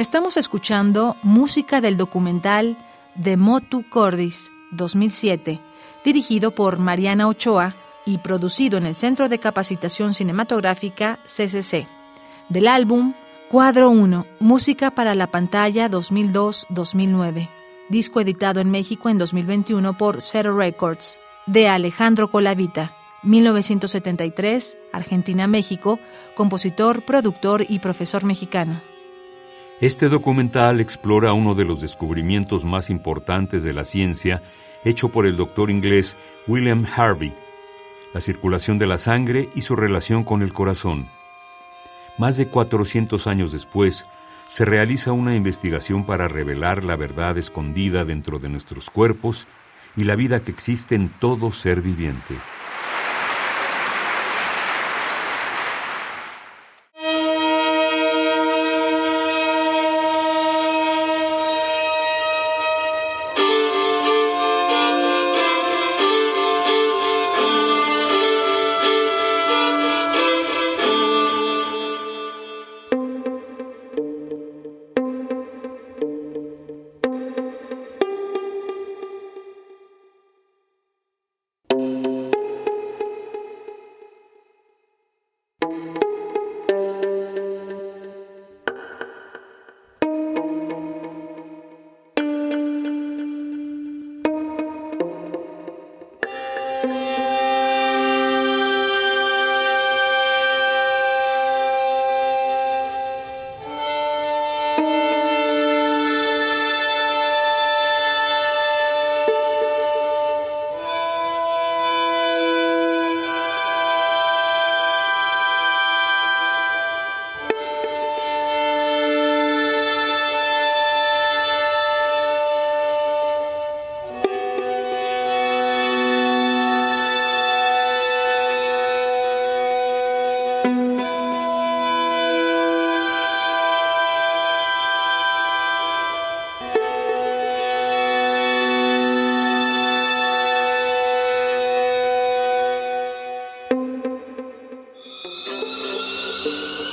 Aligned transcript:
Estamos 0.00 0.38
escuchando 0.38 1.14
música 1.22 1.82
del 1.82 1.98
documental 1.98 2.78
De 3.16 3.36
Motu 3.36 3.84
Cordis 3.86 4.50
2007, 4.70 5.60
dirigido 6.02 6.52
por 6.52 6.78
Mariana 6.78 7.28
Ochoa 7.28 7.74
y 8.06 8.16
producido 8.16 8.78
en 8.78 8.86
el 8.86 8.94
Centro 8.94 9.28
de 9.28 9.38
Capacitación 9.38 10.14
Cinematográfica 10.14 11.18
CCC, 11.26 11.86
del 12.48 12.68
álbum 12.68 13.12
Cuadro 13.50 13.90
1, 13.90 14.24
Música 14.38 14.90
para 14.90 15.14
la 15.14 15.26
Pantalla 15.26 15.90
2002-2009, 15.90 17.50
disco 17.90 18.22
editado 18.22 18.60
en 18.62 18.70
México 18.70 19.10
en 19.10 19.18
2021 19.18 19.98
por 19.98 20.22
Zero 20.22 20.56
Records, 20.56 21.18
de 21.44 21.68
Alejandro 21.68 22.30
Colavita. 22.30 22.96
1973, 23.22 24.78
Argentina-México, 24.94 26.00
compositor, 26.34 27.02
productor 27.02 27.66
y 27.68 27.80
profesor 27.80 28.24
mexicano. 28.24 28.80
Este 29.80 30.10
documental 30.10 30.78
explora 30.78 31.32
uno 31.32 31.54
de 31.54 31.64
los 31.64 31.80
descubrimientos 31.80 32.66
más 32.66 32.90
importantes 32.90 33.62
de 33.62 33.72
la 33.72 33.86
ciencia 33.86 34.42
hecho 34.84 35.08
por 35.08 35.24
el 35.24 35.38
doctor 35.38 35.70
inglés 35.70 36.18
William 36.46 36.86
Harvey, 36.94 37.32
la 38.12 38.20
circulación 38.20 38.76
de 38.76 38.86
la 38.86 38.98
sangre 38.98 39.48
y 39.54 39.62
su 39.62 39.76
relación 39.76 40.22
con 40.22 40.42
el 40.42 40.52
corazón. 40.52 41.08
Más 42.18 42.36
de 42.36 42.48
400 42.48 43.26
años 43.26 43.52
después, 43.52 44.06
se 44.48 44.66
realiza 44.66 45.12
una 45.12 45.34
investigación 45.34 46.04
para 46.04 46.28
revelar 46.28 46.84
la 46.84 46.96
verdad 46.96 47.38
escondida 47.38 48.04
dentro 48.04 48.38
de 48.38 48.50
nuestros 48.50 48.90
cuerpos 48.90 49.46
y 49.96 50.04
la 50.04 50.14
vida 50.14 50.42
que 50.42 50.50
existe 50.50 50.94
en 50.94 51.08
todo 51.08 51.52
ser 51.52 51.80
viviente. 51.80 52.34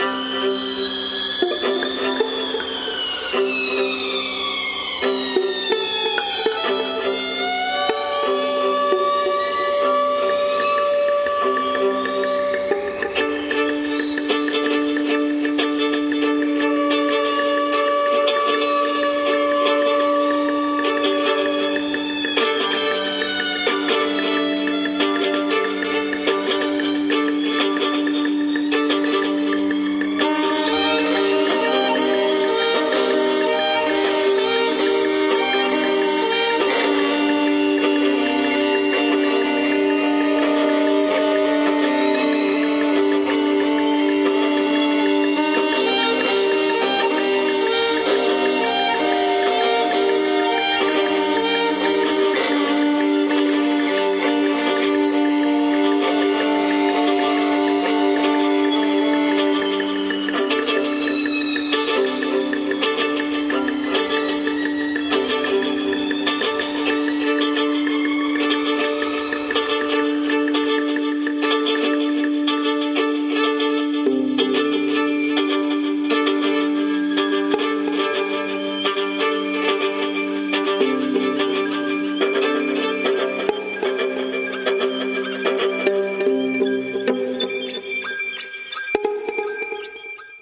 Música 0.00 0.59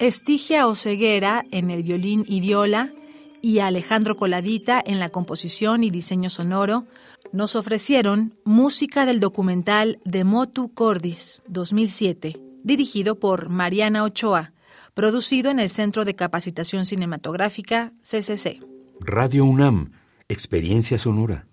Estigia 0.08 0.66
Oceguera 0.66 1.44
en 1.50 1.70
el 1.70 1.82
violín 1.82 2.24
y 2.26 2.40
viola 2.40 2.94
y 3.42 3.58
Alejandro 3.58 4.16
Coladita 4.16 4.82
en 4.84 5.00
la 5.00 5.10
composición 5.10 5.84
y 5.84 5.90
diseño 5.90 6.30
sonoro, 6.30 6.86
nos 7.30 7.54
ofrecieron 7.56 8.34
música 8.42 9.04
del 9.04 9.20
documental 9.20 10.00
de 10.06 10.24
Motu 10.24 10.72
Cordis 10.72 11.42
2007, 11.48 12.40
dirigido 12.64 13.18
por 13.18 13.50
Mariana 13.50 14.02
Ochoa, 14.02 14.54
producido 14.94 15.50
en 15.50 15.60
el 15.60 15.68
Centro 15.68 16.06
de 16.06 16.16
Capacitación 16.16 16.86
Cinematográfica 16.86 17.92
CCC. 18.00 18.60
Radio 19.00 19.44
UNAM, 19.44 19.92
Experiencia 20.30 20.96
Sonora. 20.96 21.44